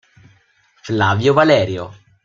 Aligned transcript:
Flavio 0.81 1.31
Valerio 1.33 1.93